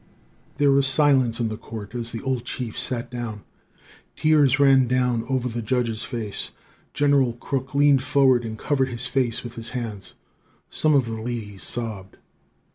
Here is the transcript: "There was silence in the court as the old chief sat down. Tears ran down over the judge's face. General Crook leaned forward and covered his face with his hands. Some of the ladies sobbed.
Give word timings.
"There 0.57 0.71
was 0.71 0.87
silence 0.87 1.39
in 1.39 1.49
the 1.49 1.57
court 1.57 1.93
as 1.93 2.11
the 2.11 2.23
old 2.23 2.43
chief 2.43 2.75
sat 2.79 3.11
down. 3.11 3.43
Tears 4.15 4.59
ran 4.59 4.87
down 4.87 5.23
over 5.29 5.47
the 5.47 5.61
judge's 5.61 6.03
face. 6.03 6.49
General 6.91 7.33
Crook 7.33 7.75
leaned 7.75 8.01
forward 8.03 8.43
and 8.43 8.57
covered 8.57 8.87
his 8.89 9.05
face 9.05 9.43
with 9.43 9.53
his 9.53 9.69
hands. 9.77 10.15
Some 10.71 10.95
of 10.95 11.05
the 11.05 11.21
ladies 11.21 11.61
sobbed. 11.61 12.17